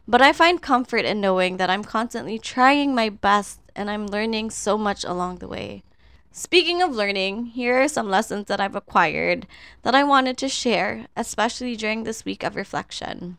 But 0.07 0.23
I 0.23 0.33
find 0.33 0.59
comfort 0.59 1.05
in 1.05 1.21
knowing 1.21 1.57
that 1.57 1.69
I'm 1.69 1.83
constantly 1.83 2.39
trying 2.39 2.95
my 2.95 3.09
best 3.09 3.59
and 3.75 3.91
I'm 3.91 4.07
learning 4.07 4.49
so 4.49 4.79
much 4.79 5.03
along 5.03 5.37
the 5.37 5.47
way. 5.47 5.83
Speaking 6.35 6.81
of 6.81 6.95
learning, 6.95 7.45
here 7.53 7.79
are 7.79 7.87
some 7.87 8.09
lessons 8.09 8.47
that 8.47 8.59
I've 8.59 8.75
acquired 8.75 9.45
that 9.83 9.93
I 9.93 10.03
wanted 10.03 10.35
to 10.39 10.49
share, 10.49 11.05
especially 11.15 11.75
during 11.75 12.03
this 12.03 12.25
week 12.25 12.41
of 12.41 12.55
reflection. 12.55 13.37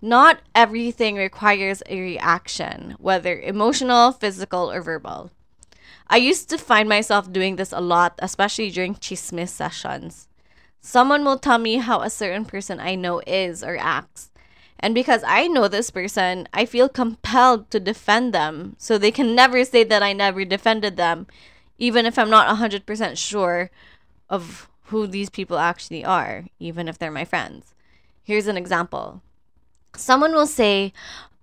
Not 0.00 0.40
everything 0.54 1.16
requires 1.16 1.82
a 1.90 2.00
reaction, 2.00 2.96
whether 2.98 3.38
emotional, 3.38 4.12
physical, 4.12 4.72
or 4.72 4.80
verbal. 4.80 5.30
I 6.08 6.16
used 6.16 6.48
to 6.48 6.56
find 6.56 6.88
myself 6.88 7.30
doing 7.30 7.56
this 7.56 7.70
a 7.70 7.82
lot, 7.82 8.14
especially 8.20 8.70
during 8.70 8.94
chismis 8.94 9.50
sessions. 9.50 10.26
Someone 10.80 11.26
will 11.26 11.38
tell 11.38 11.58
me 11.58 11.76
how 11.76 12.00
a 12.00 12.08
certain 12.08 12.46
person 12.46 12.80
I 12.80 12.94
know 12.94 13.20
is 13.26 13.62
or 13.62 13.76
acts. 13.76 14.30
And 14.80 14.94
because 14.94 15.22
I 15.26 15.48
know 15.48 15.68
this 15.68 15.90
person, 15.90 16.48
I 16.54 16.64
feel 16.64 16.88
compelled 16.88 17.70
to 17.70 17.78
defend 17.78 18.32
them. 18.32 18.74
So 18.78 18.96
they 18.96 19.10
can 19.10 19.34
never 19.34 19.66
say 19.66 19.84
that 19.84 20.02
I 20.02 20.14
never 20.14 20.46
defended 20.46 20.96
them, 20.96 21.26
even 21.82 22.06
if 22.06 22.16
I'm 22.16 22.30
not 22.30 22.46
100% 22.46 23.18
sure 23.18 23.68
of 24.30 24.68
who 24.84 25.08
these 25.08 25.28
people 25.28 25.58
actually 25.58 26.04
are, 26.04 26.44
even 26.60 26.86
if 26.86 26.96
they're 26.96 27.10
my 27.10 27.24
friends. 27.24 27.74
Here's 28.22 28.46
an 28.46 28.56
example. 28.56 29.20
Someone 29.96 30.32
will 30.32 30.46
say, 30.46 30.92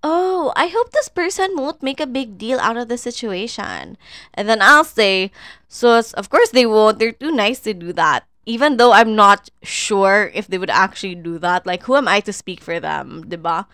oh, 0.02 0.50
I 0.56 0.68
hope 0.68 0.92
this 0.92 1.10
person 1.10 1.50
won't 1.56 1.82
make 1.82 2.00
a 2.00 2.06
big 2.06 2.38
deal 2.38 2.58
out 2.58 2.78
of 2.78 2.88
the 2.88 2.96
situation. 2.96 3.98
And 4.32 4.48
then 4.48 4.62
I'll 4.62 4.82
say, 4.82 5.30
so 5.68 6.00
of 6.14 6.30
course 6.30 6.48
they 6.48 6.64
won't. 6.64 6.98
They're 6.98 7.12
too 7.12 7.32
nice 7.32 7.60
to 7.60 7.74
do 7.74 7.92
that. 7.92 8.24
Even 8.46 8.78
though 8.78 8.92
I'm 8.92 9.14
not 9.14 9.50
sure 9.62 10.30
if 10.32 10.48
they 10.48 10.56
would 10.56 10.70
actually 10.70 11.16
do 11.16 11.38
that. 11.40 11.66
Like, 11.66 11.82
who 11.82 11.96
am 11.96 12.08
I 12.08 12.20
to 12.20 12.32
speak 12.32 12.62
for 12.62 12.80
them, 12.80 13.26
diba? 13.28 13.66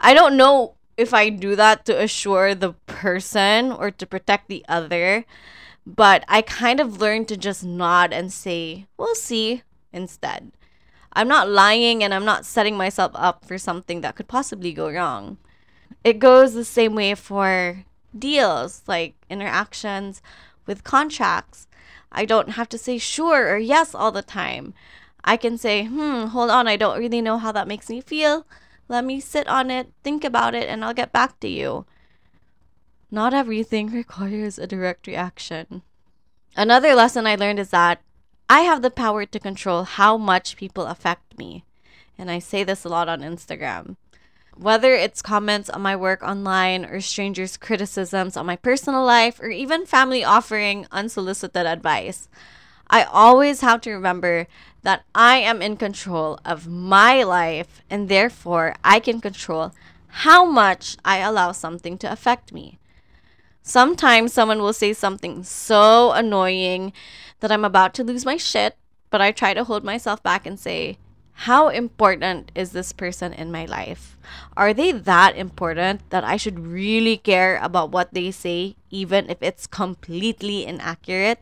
I 0.00 0.14
don't 0.14 0.36
know 0.36 0.74
if 0.96 1.14
I 1.14 1.28
do 1.28 1.54
that 1.54 1.84
to 1.86 1.94
assure 1.94 2.56
the 2.56 2.72
person 2.90 3.70
or 3.70 3.92
to 3.92 4.04
protect 4.04 4.48
the 4.48 4.64
other. 4.68 5.24
But 5.86 6.24
I 6.28 6.42
kind 6.42 6.80
of 6.80 7.00
learned 7.00 7.28
to 7.28 7.36
just 7.36 7.64
nod 7.64 8.12
and 8.12 8.32
say, 8.32 8.86
we'll 8.96 9.14
see 9.14 9.62
instead. 9.92 10.52
I'm 11.12 11.28
not 11.28 11.48
lying 11.48 12.02
and 12.02 12.14
I'm 12.14 12.24
not 12.24 12.46
setting 12.46 12.76
myself 12.76 13.12
up 13.14 13.44
for 13.44 13.58
something 13.58 14.00
that 14.00 14.16
could 14.16 14.28
possibly 14.28 14.72
go 14.72 14.90
wrong. 14.90 15.38
It 16.04 16.18
goes 16.18 16.54
the 16.54 16.64
same 16.64 16.94
way 16.94 17.14
for 17.14 17.84
deals, 18.16 18.82
like 18.86 19.14
interactions 19.28 20.22
with 20.66 20.84
contracts. 20.84 21.66
I 22.10 22.24
don't 22.24 22.50
have 22.50 22.68
to 22.70 22.78
say 22.78 22.98
sure 22.98 23.48
or 23.52 23.58
yes 23.58 23.94
all 23.94 24.12
the 24.12 24.22
time. 24.22 24.74
I 25.24 25.36
can 25.36 25.58
say, 25.58 25.84
hmm, 25.84 26.26
hold 26.26 26.50
on, 26.50 26.66
I 26.66 26.76
don't 26.76 26.98
really 26.98 27.20
know 27.20 27.38
how 27.38 27.52
that 27.52 27.68
makes 27.68 27.88
me 27.88 28.00
feel. 28.00 28.46
Let 28.88 29.04
me 29.04 29.20
sit 29.20 29.46
on 29.48 29.70
it, 29.70 29.92
think 30.02 30.24
about 30.24 30.54
it, 30.54 30.68
and 30.68 30.84
I'll 30.84 30.94
get 30.94 31.12
back 31.12 31.38
to 31.40 31.48
you. 31.48 31.86
Not 33.12 33.34
everything 33.34 33.88
requires 33.92 34.58
a 34.58 34.66
direct 34.66 35.06
reaction. 35.06 35.82
Another 36.56 36.94
lesson 36.94 37.26
I 37.26 37.36
learned 37.36 37.58
is 37.58 37.68
that 37.70 38.00
I 38.48 38.60
have 38.62 38.80
the 38.80 38.90
power 38.90 39.26
to 39.26 39.38
control 39.38 39.84
how 39.84 40.16
much 40.16 40.56
people 40.56 40.86
affect 40.86 41.38
me. 41.38 41.64
And 42.16 42.30
I 42.30 42.38
say 42.38 42.64
this 42.64 42.84
a 42.84 42.88
lot 42.88 43.08
on 43.08 43.20
Instagram. 43.20 43.96
Whether 44.56 44.94
it's 44.94 45.22
comments 45.22 45.68
on 45.70 45.82
my 45.82 45.94
work 45.94 46.22
online 46.22 46.84
or 46.84 47.00
strangers' 47.00 47.56
criticisms 47.56 48.36
on 48.36 48.46
my 48.46 48.56
personal 48.56 49.04
life 49.04 49.40
or 49.40 49.48
even 49.48 49.86
family 49.86 50.24
offering 50.24 50.86
unsolicited 50.90 51.66
advice, 51.66 52.28
I 52.88 53.04
always 53.04 53.60
have 53.62 53.80
to 53.82 53.92
remember 53.92 54.46
that 54.82 55.04
I 55.14 55.36
am 55.36 55.62
in 55.62 55.76
control 55.76 56.38
of 56.44 56.66
my 56.66 57.22
life 57.22 57.82
and 57.88 58.08
therefore 58.08 58.74
I 58.84 59.00
can 59.00 59.20
control 59.20 59.72
how 60.08 60.44
much 60.44 60.96
I 61.04 61.18
allow 61.18 61.52
something 61.52 61.96
to 61.98 62.12
affect 62.12 62.52
me. 62.52 62.78
Sometimes 63.62 64.32
someone 64.32 64.60
will 64.60 64.72
say 64.72 64.92
something 64.92 65.44
so 65.44 66.12
annoying 66.12 66.92
that 67.40 67.52
I'm 67.52 67.64
about 67.64 67.94
to 67.94 68.04
lose 68.04 68.24
my 68.24 68.36
shit, 68.36 68.76
but 69.08 69.20
I 69.20 69.30
try 69.30 69.54
to 69.54 69.64
hold 69.64 69.84
myself 69.84 70.22
back 70.22 70.46
and 70.46 70.58
say, 70.58 70.98
how 71.32 71.68
important 71.68 72.52
is 72.54 72.72
this 72.72 72.92
person 72.92 73.32
in 73.32 73.50
my 73.50 73.64
life? 73.64 74.18
Are 74.56 74.74
they 74.74 74.92
that 74.92 75.36
important 75.36 76.08
that 76.10 76.24
I 76.24 76.36
should 76.36 76.58
really 76.58 77.16
care 77.16 77.58
about 77.62 77.90
what 77.90 78.12
they 78.12 78.30
say, 78.30 78.76
even 78.90 79.30
if 79.30 79.38
it's 79.40 79.66
completely 79.66 80.66
inaccurate? 80.66 81.38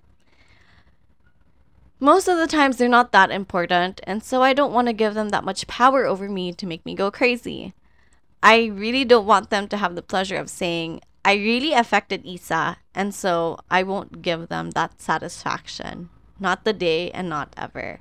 Most 1.98 2.28
of 2.28 2.38
the 2.38 2.46
times, 2.46 2.76
they're 2.76 2.88
not 2.88 3.12
that 3.12 3.30
important, 3.30 4.00
and 4.04 4.22
so 4.22 4.42
I 4.42 4.54
don't 4.54 4.72
want 4.72 4.86
to 4.86 4.94
give 4.94 5.14
them 5.14 5.28
that 5.30 5.44
much 5.44 5.66
power 5.66 6.06
over 6.06 6.28
me 6.28 6.52
to 6.52 6.66
make 6.66 6.84
me 6.86 6.94
go 6.94 7.10
crazy. 7.10 7.74
I 8.42 8.66
really 8.66 9.04
don't 9.04 9.26
want 9.26 9.50
them 9.50 9.68
to 9.68 9.76
have 9.76 9.94
the 9.94 10.02
pleasure 10.02 10.36
of 10.36 10.48
saying, 10.48 11.02
I 11.24 11.34
really 11.34 11.72
affected 11.72 12.26
Issa, 12.26 12.78
and 12.94 13.14
so 13.14 13.58
I 13.70 13.82
won't 13.82 14.22
give 14.22 14.48
them 14.48 14.70
that 14.70 15.00
satisfaction. 15.00 16.08
Not 16.38 16.64
the 16.64 16.72
day 16.72 17.10
and 17.10 17.28
not 17.28 17.52
ever. 17.56 18.00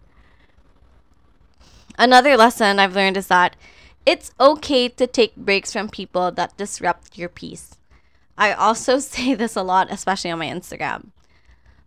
Another 1.98 2.38
lesson 2.38 2.80
I've 2.80 2.96
learned 2.96 3.18
is 3.18 3.28
that 3.28 3.58
it's 4.06 4.32
okay 4.40 4.88
to 4.88 5.06
take 5.06 5.36
breaks 5.36 5.74
from 5.74 5.90
people 5.90 6.32
that 6.32 6.56
disrupt 6.56 7.18
your 7.18 7.28
peace. 7.28 7.76
I 8.38 8.54
also 8.54 9.00
say 9.00 9.36
this 9.36 9.58
a 9.58 9.64
lot, 9.64 9.92
especially 9.92 10.32
on 10.32 10.40
my 10.40 10.48
Instagram. 10.48 11.08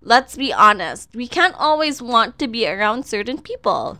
Let's 0.02 0.36
be 0.36 0.52
honest, 0.52 1.14
we 1.14 1.28
can't 1.28 1.54
always 1.58 2.02
want 2.02 2.38
to 2.40 2.48
be 2.48 2.66
around 2.66 3.06
certain 3.06 3.40
people. 3.40 3.98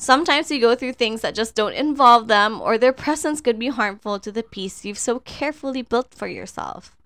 Sometimes 0.00 0.48
you 0.48 0.60
go 0.60 0.76
through 0.76 0.92
things 0.92 1.22
that 1.22 1.34
just 1.34 1.56
don't 1.56 1.74
involve 1.74 2.28
them, 2.28 2.60
or 2.60 2.78
their 2.78 2.92
presence 2.92 3.40
could 3.40 3.58
be 3.58 3.66
harmful 3.66 4.20
to 4.20 4.30
the 4.30 4.44
peace 4.44 4.84
you've 4.84 4.96
so 4.96 5.18
carefully 5.18 5.82
built 5.82 6.14
for 6.14 6.28
yourself. 6.28 6.96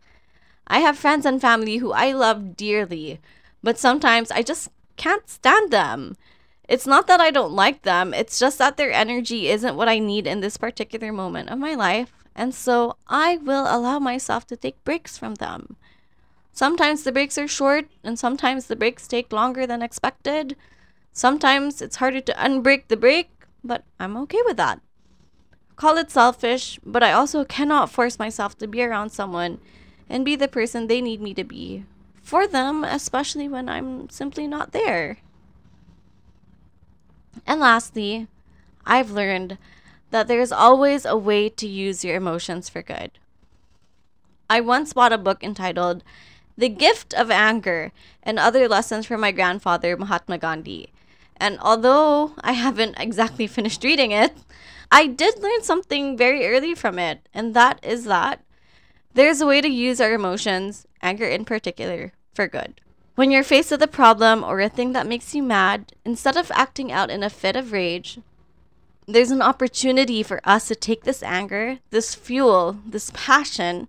I 0.66 0.80
have 0.80 0.99
friends 0.99 1.25
and 1.25 1.40
family 1.40 1.78
who 1.78 1.92
I 1.92 2.12
love 2.12 2.54
dearly, 2.54 3.18
but 3.62 3.78
sometimes 3.78 4.30
I 4.30 4.42
just 4.42 4.68
can't 4.99 5.26
stand 5.26 5.70
them. 5.70 6.18
It's 6.68 6.87
not 6.87 7.06
that 7.06 7.18
I 7.18 7.30
don't 7.30 7.54
like 7.54 7.80
them, 7.80 8.12
it's 8.12 8.38
just 8.38 8.58
that 8.58 8.76
their 8.76 8.92
energy 8.92 9.49
isn't 9.49 9.75
what 9.75 9.88
I 9.88 9.99
need 9.99 10.26
in 10.26 10.40
this 10.40 10.58
particular 10.58 11.12
moment 11.12 11.49
of 11.49 11.58
my 11.58 11.75
life, 11.75 12.12
and 12.37 12.54
so 12.54 12.96
I 13.08 13.38
will 13.38 13.64
allow 13.68 14.00
myself 14.00 14.46
to 14.49 14.56
take 14.56 14.84
breaks 14.84 15.16
from 15.16 15.37
them. 15.37 15.76
Sometimes 16.52 17.04
the 17.04 17.12
breaks 17.12 17.38
are 17.38 17.49
short, 17.49 17.87
and 18.04 18.18
sometimes 18.18 18.66
the 18.66 18.76
breaks 18.76 19.08
take 19.08 19.32
longer 19.32 19.66
than 19.66 19.80
expected. 19.80 20.56
Sometimes 21.12 21.83
it's 21.83 21.97
harder 21.97 22.21
to 22.21 22.33
unbreak 22.35 22.88
the 22.88 22.97
break, 22.97 23.31
but 23.62 23.85
I'm 24.00 24.16
okay 24.19 24.40
with 24.45 24.57
that. 24.57 24.81
Call 25.76 25.99
it 25.99 26.11
selfish, 26.11 26.78
but 26.85 27.02
I 27.02 27.12
also 27.12 27.45
cannot 27.45 27.90
force 27.90 28.19
myself 28.19 28.57
to 28.59 28.66
be 28.66 28.83
around 28.83 29.11
someone 29.11 29.59
and 30.09 30.25
be 30.25 30.37
the 30.37 30.49
person 30.49 30.87
they 30.87 31.00
need 31.00 31.21
me 31.21 31.35
to 31.35 31.45
be 31.45 31.85
for 32.23 32.47
them, 32.47 32.85
especially 32.85 33.49
when 33.49 33.69
I'm 33.69 34.09
simply 34.09 34.47
not 34.47 34.73
there. 34.73 35.19
And 37.47 37.61
lastly, 37.61 38.28
I've 38.87 39.11
learned 39.11 39.59
that 40.11 40.28
there 40.28 40.40
is 40.40 40.52
always 40.52 41.04
a 41.04 41.16
way 41.16 41.49
to 41.49 41.66
use 41.66 42.04
your 42.04 42.16
emotions 42.16 42.69
for 42.69 42.83
good. 42.83 43.12
I 44.49 44.61
once 44.61 44.92
bought 44.92 45.12
a 45.12 45.19
book 45.19 45.42
entitled 45.42 46.04
The 46.57 46.69
Gift 46.69 47.14
of 47.14 47.31
Anger 47.31 47.90
and 48.23 48.38
Other 48.38 48.69
Lessons 48.69 49.07
from 49.07 49.23
My 49.23 49.33
Grandfather, 49.33 49.97
Mahatma 49.97 50.38
Gandhi. 50.38 50.91
And 51.42 51.58
although 51.58 52.34
I 52.40 52.52
haven't 52.52 53.00
exactly 53.00 53.49
finished 53.49 53.82
reading 53.82 54.12
it, 54.12 54.32
I 54.92 55.08
did 55.08 55.42
learn 55.42 55.64
something 55.64 56.16
very 56.16 56.46
early 56.46 56.72
from 56.72 57.00
it, 57.00 57.28
and 57.34 57.52
that 57.52 57.80
is 57.82 58.04
that 58.04 58.44
there's 59.14 59.40
a 59.40 59.46
way 59.46 59.61
to 59.61 59.68
use 59.68 60.00
our 60.00 60.12
emotions, 60.12 60.87
anger 61.02 61.26
in 61.26 61.44
particular, 61.44 62.12
for 62.32 62.46
good. 62.46 62.80
When 63.16 63.32
you're 63.32 63.42
faced 63.42 63.72
with 63.72 63.82
a 63.82 63.88
problem 63.88 64.44
or 64.44 64.61
a 64.61 64.68
thing 64.68 64.92
that 64.92 65.08
makes 65.08 65.34
you 65.34 65.42
mad, 65.42 65.92
instead 66.04 66.37
of 66.37 66.52
acting 66.52 66.92
out 66.92 67.11
in 67.11 67.25
a 67.25 67.28
fit 67.28 67.56
of 67.56 67.72
rage, 67.72 68.20
there's 69.08 69.32
an 69.32 69.42
opportunity 69.42 70.22
for 70.22 70.40
us 70.44 70.68
to 70.68 70.76
take 70.76 71.02
this 71.02 71.25
anger, 71.25 71.80
this 71.90 72.14
fuel, 72.14 72.78
this 72.87 73.11
passion, 73.14 73.88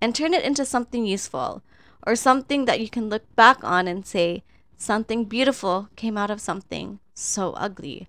and 0.00 0.14
turn 0.14 0.32
it 0.32 0.44
into 0.44 0.64
something 0.64 1.04
useful 1.04 1.60
or 2.06 2.14
something 2.14 2.66
that 2.66 2.78
you 2.78 2.88
can 2.88 3.08
look 3.08 3.24
back 3.34 3.64
on 3.64 3.88
and 3.88 4.06
say, 4.06 4.44
something 4.76 5.24
beautiful 5.24 5.88
came 5.96 6.16
out 6.16 6.30
of 6.30 6.40
something 6.40 7.00
so 7.14 7.52
ugly. 7.52 8.08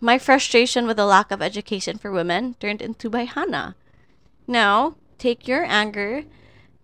My 0.00 0.18
frustration 0.18 0.86
with 0.86 0.96
the 0.96 1.04
lack 1.04 1.30
of 1.30 1.42
education 1.42 1.98
for 1.98 2.10
women 2.10 2.54
turned 2.54 2.80
into 2.80 3.10
Bayhana. 3.10 3.74
Now, 4.46 4.96
take 5.18 5.46
your 5.46 5.64
anger, 5.64 6.24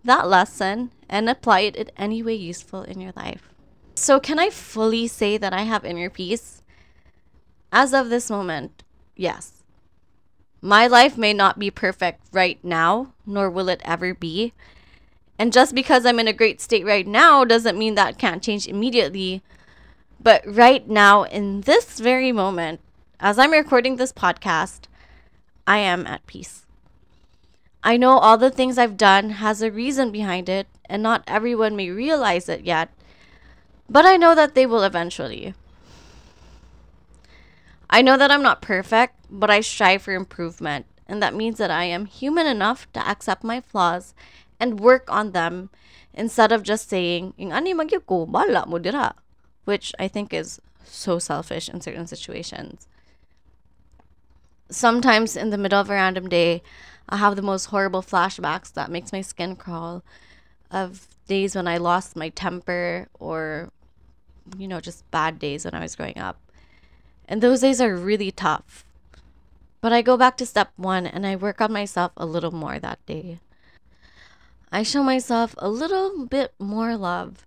that 0.03 0.27
lesson, 0.27 0.91
and 1.09 1.29
apply 1.29 1.61
it 1.61 1.75
in 1.75 1.89
any 1.97 2.21
way 2.21 2.35
useful 2.35 2.83
in 2.83 3.01
your 3.01 3.13
life. 3.15 3.49
So, 3.95 4.19
can 4.19 4.37
I 4.37 4.51
fully 4.51 5.07
say 5.07 5.37
that 5.37 5.53
I 5.53 5.63
have 5.63 5.83
inner 5.83 6.09
peace? 6.09 6.61
As 7.71 7.93
of 7.93 8.09
this 8.09 8.29
moment, 8.29 8.83
yes. 9.15 9.63
My 10.61 10.85
life 10.87 11.17
may 11.17 11.33
not 11.33 11.59
be 11.59 11.71
perfect 11.71 12.21
right 12.31 12.63
now, 12.63 13.13
nor 13.25 13.49
will 13.49 13.69
it 13.69 13.81
ever 13.83 14.13
be. 14.13 14.53
And 15.39 15.53
just 15.53 15.75
because 15.75 16.05
I'm 16.05 16.19
in 16.19 16.27
a 16.27 16.33
great 16.33 16.61
state 16.61 16.85
right 16.85 17.05
now 17.05 17.45
doesn't 17.45 17.77
mean 17.77 17.95
that 17.95 18.17
can't 18.17 18.41
change 18.41 18.67
immediately. 18.67 19.43
But 20.19 20.43
right 20.45 20.87
now, 20.89 21.23
in 21.23 21.61
this 21.61 21.99
very 21.99 22.31
moment, 22.31 22.79
as 23.19 23.37
I'm 23.37 23.51
recording 23.51 23.95
this 23.95 24.11
podcast, 24.11 24.81
I 25.67 25.77
am 25.77 26.07
at 26.07 26.25
peace. 26.25 26.65
I 27.83 27.97
know 27.97 28.17
all 28.17 28.37
the 28.37 28.49
things 28.49 28.77
I've 28.77 28.97
done 28.97 29.29
has 29.31 29.61
a 29.61 29.71
reason 29.71 30.11
behind 30.11 30.49
it, 30.49 30.67
and 30.85 31.03
not 31.03 31.23
everyone 31.27 31.75
may 31.75 31.89
realize 31.89 32.49
it 32.49 32.65
yet, 32.65 32.89
but 33.89 34.05
I 34.05 34.17
know 34.17 34.33
that 34.35 34.55
they 34.55 34.65
will 34.65 34.83
eventually. 34.83 35.53
I 37.89 38.01
know 38.01 38.17
that 38.17 38.31
I'm 38.31 38.43
not 38.43 38.61
perfect, 38.61 39.15
but 39.29 39.49
I 39.49 39.61
strive 39.61 40.01
for 40.01 40.13
improvement, 40.13 40.85
and 41.07 41.21
that 41.21 41.35
means 41.35 41.57
that 41.59 41.71
I 41.71 41.85
am 41.85 42.05
human 42.05 42.47
enough 42.47 42.91
to 42.93 43.07
accept 43.07 43.43
my 43.43 43.61
flaws 43.61 44.13
and 44.59 44.79
work 44.79 45.05
on 45.09 45.31
them 45.31 45.69
instead 46.13 46.51
of 46.51 46.63
just 46.63 46.89
saying, 46.89 47.33
ani 47.39 47.73
ko, 48.05 48.25
bala 48.25 48.65
mo 48.67 48.79
dira, 48.79 49.15
which 49.65 49.93
I 49.99 50.07
think 50.07 50.33
is 50.33 50.61
so 50.83 51.19
selfish 51.19 51.69
in 51.69 51.81
certain 51.81 52.07
situations. 52.07 52.87
Sometimes 54.69 55.37
in 55.37 55.49
the 55.49 55.57
middle 55.57 55.79
of 55.79 55.89
a 55.89 55.93
random 55.93 56.27
day, 56.27 56.61
I 57.07 57.17
have 57.17 57.35
the 57.35 57.41
most 57.41 57.65
horrible 57.65 58.01
flashbacks 58.01 58.73
that 58.73 58.91
makes 58.91 59.13
my 59.13 59.21
skin 59.21 59.55
crawl 59.55 60.03
of 60.71 61.07
days 61.27 61.55
when 61.55 61.67
I 61.67 61.77
lost 61.77 62.15
my 62.15 62.29
temper 62.29 63.07
or 63.19 63.71
you 64.57 64.67
know, 64.67 64.79
just 64.79 65.09
bad 65.11 65.39
days 65.39 65.65
when 65.65 65.73
I 65.73 65.81
was 65.81 65.95
growing 65.95 66.17
up. 66.17 66.39
And 67.27 67.41
those 67.41 67.61
days 67.61 67.81
are 67.81 67.95
really 67.95 68.31
tough. 68.31 68.85
But 69.81 69.93
I 69.93 70.01
go 70.01 70.17
back 70.17 70.37
to 70.37 70.45
step 70.45 70.71
one 70.75 71.05
and 71.05 71.25
I 71.25 71.35
work 71.35 71.61
on 71.61 71.73
myself 71.73 72.11
a 72.17 72.25
little 72.25 72.51
more 72.51 72.79
that 72.79 73.05
day. 73.05 73.39
I 74.71 74.83
show 74.83 75.01
myself 75.01 75.55
a 75.57 75.69
little 75.69 76.25
bit 76.25 76.53
more 76.59 76.97
love 76.97 77.45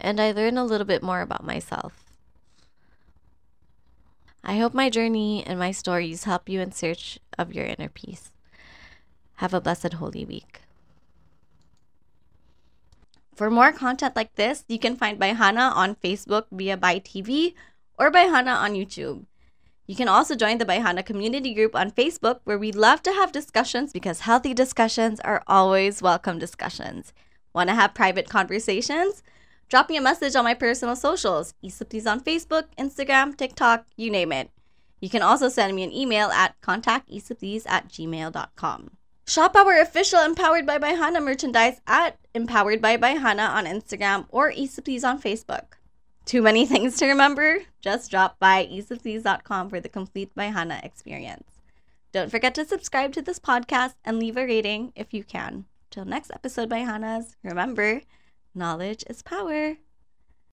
and 0.00 0.20
I 0.20 0.32
learn 0.32 0.58
a 0.58 0.64
little 0.64 0.86
bit 0.86 1.02
more 1.02 1.20
about 1.20 1.44
myself. 1.44 2.04
I 4.42 4.56
hope 4.56 4.74
my 4.74 4.90
journey 4.90 5.44
and 5.46 5.58
my 5.58 5.70
stories 5.70 6.24
help 6.24 6.48
you 6.48 6.60
in 6.60 6.72
search 6.72 7.18
of 7.38 7.54
your 7.54 7.66
inner 7.66 7.88
peace. 7.88 8.32
Have 9.36 9.54
a 9.54 9.60
blessed 9.60 9.94
Holy 9.94 10.24
Week. 10.24 10.62
For 13.34 13.50
more 13.50 13.72
content 13.72 14.16
like 14.16 14.34
this, 14.34 14.64
you 14.68 14.78
can 14.78 14.96
find 14.96 15.18
Bayhana 15.18 15.72
on 15.74 15.94
Facebook 15.94 16.44
via 16.50 16.76
Bai 16.76 17.00
TV 17.00 17.54
or 17.98 18.10
Bayhana 18.10 18.54
on 18.56 18.72
YouTube. 18.72 19.24
You 19.90 19.96
can 19.96 20.06
also 20.06 20.36
join 20.36 20.58
the 20.58 20.64
Bayhana 20.64 21.04
community 21.04 21.52
group 21.52 21.74
on 21.74 21.90
Facebook 21.90 22.38
where 22.44 22.60
we 22.60 22.70
love 22.70 23.02
to 23.02 23.10
have 23.10 23.32
discussions 23.32 23.92
because 23.92 24.20
healthy 24.20 24.54
discussions 24.54 25.18
are 25.18 25.42
always 25.48 26.00
welcome 26.00 26.38
discussions. 26.38 27.12
Want 27.52 27.70
to 27.70 27.74
have 27.74 27.92
private 27.92 28.28
conversations? 28.28 29.24
Drop 29.68 29.88
me 29.88 29.96
a 29.96 30.00
message 30.00 30.36
on 30.36 30.44
my 30.44 30.54
personal 30.54 30.94
socials, 30.94 31.54
Issaplease 31.64 32.08
on 32.08 32.20
Facebook, 32.20 32.66
Instagram, 32.78 33.36
TikTok, 33.36 33.84
you 33.96 34.12
name 34.12 34.30
it. 34.30 34.52
You 35.00 35.10
can 35.10 35.22
also 35.22 35.48
send 35.48 35.74
me 35.74 35.82
an 35.82 35.92
email 35.92 36.28
at 36.28 36.54
contactisaplease 36.60 37.64
at 37.66 37.88
gmail.com. 37.88 38.90
Shop 39.26 39.56
our 39.56 39.80
official 39.80 40.20
Empowered 40.20 40.66
by 40.66 40.78
Bayhana 40.78 41.20
merchandise 41.20 41.80
at 41.88 42.16
Empowered 42.32 42.80
by 42.80 42.96
Bayhana 42.96 43.48
on 43.48 43.64
Instagram 43.64 44.26
or 44.28 44.52
Issaplease 44.52 45.02
on 45.02 45.20
Facebook. 45.20 45.79
Too 46.30 46.42
many 46.42 46.64
things 46.64 46.96
to 46.98 47.06
remember? 47.06 47.58
Just 47.80 48.08
drop 48.08 48.38
by 48.38 48.64
issaplease.com 48.64 49.68
for 49.68 49.80
the 49.80 49.88
complete 49.88 50.32
Bayhana 50.36 50.80
experience. 50.84 51.58
Don't 52.12 52.30
forget 52.30 52.54
to 52.54 52.64
subscribe 52.64 53.12
to 53.14 53.20
this 53.20 53.40
podcast 53.40 53.94
and 54.04 54.20
leave 54.20 54.36
a 54.36 54.46
rating 54.46 54.92
if 54.94 55.12
you 55.12 55.24
can. 55.24 55.64
Till 55.90 56.04
next 56.04 56.30
episode, 56.32 56.70
Bayhanas, 56.70 57.34
remember, 57.42 58.02
knowledge 58.54 59.02
is 59.10 59.22
power. 59.22 59.78